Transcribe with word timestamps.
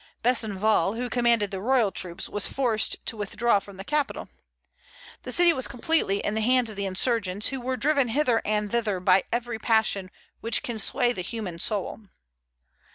Besenval, 0.23 0.95
who 0.95 1.11
commanded 1.11 1.51
the 1.51 1.61
royal 1.61 1.91
troops, 1.91 2.27
was 2.27 2.47
forced 2.47 3.05
to 3.05 3.15
withdraw 3.15 3.59
from 3.59 3.77
the 3.77 3.83
capital. 3.83 4.29
The 5.21 5.31
city 5.31 5.53
was 5.53 5.67
completely 5.67 6.21
in 6.25 6.33
the 6.33 6.41
hands 6.41 6.71
of 6.71 6.75
the 6.75 6.87
insurgents, 6.87 7.49
who 7.49 7.61
were 7.61 7.77
driven 7.77 8.07
hither 8.07 8.41
and 8.43 8.71
thither 8.71 8.99
by 8.99 9.25
every 9.31 9.59
passion 9.59 10.09
which 10.39 10.63
can 10.63 10.79
sway 10.79 11.13
the 11.13 11.21
human 11.21 11.59
soul. 11.59 12.07